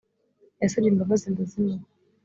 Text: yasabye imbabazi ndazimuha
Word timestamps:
yasabye 0.61 0.89
imbabazi 0.89 1.25
ndazimuha 1.33 1.85